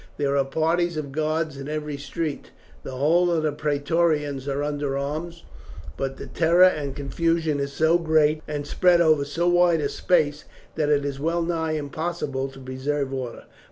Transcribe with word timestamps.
There 0.17 0.35
are 0.35 0.45
parties 0.45 0.97
of 0.97 1.11
guards 1.11 1.57
in 1.57 1.67
every 1.69 1.95
street. 1.97 2.49
The 2.81 2.95
whole 2.95 3.29
of 3.29 3.43
the 3.43 3.51
Praetorians 3.51 4.47
are 4.47 4.63
under 4.63 4.97
arms, 4.97 5.43
but 5.95 6.17
the 6.17 6.25
terror 6.25 6.63
and 6.63 6.95
confusion 6.95 7.59
is 7.59 7.71
so 7.71 7.99
great 7.99 8.41
and 8.47 8.65
spread 8.65 8.99
over 8.99 9.23
so 9.23 9.47
wide 9.47 9.79
a 9.79 9.89
space 9.89 10.45
that 10.73 10.89
it 10.89 11.05
is 11.05 11.19
well 11.19 11.43
nigh 11.43 11.73
impossible 11.73 12.47
to 12.47 12.59
preserve 12.59 13.13
order. 13.13 13.43